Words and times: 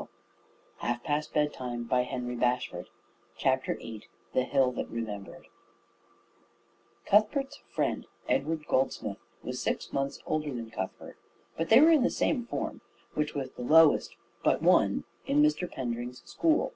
THE 0.00 0.04
HILL 0.86 0.98
THAT 0.98 1.34
REMEMBERED 1.34 1.42
[Illustration: 1.42 2.86
Cæsar's 3.36 3.36
Camp] 3.36 3.64
VIII 3.64 4.08
THE 4.32 4.44
HILL 4.44 4.70
THAT 4.70 4.90
REMEMBERED 4.90 5.46
Cuthbert's 7.04 7.56
friend, 7.74 8.06
Edward 8.28 8.68
Goldsmith, 8.68 9.18
was 9.42 9.60
six 9.60 9.92
months 9.92 10.20
older 10.24 10.54
than 10.54 10.70
Cuthbert, 10.70 11.18
but 11.56 11.68
they 11.68 11.80
were 11.80 11.90
in 11.90 12.04
the 12.04 12.10
same 12.10 12.46
form, 12.46 12.80
which 13.14 13.34
was 13.34 13.50
the 13.50 13.62
lowest 13.62 14.14
but 14.44 14.62
one, 14.62 15.02
in 15.26 15.42
Mr 15.42 15.68
Pendring's 15.68 16.22
school. 16.24 16.74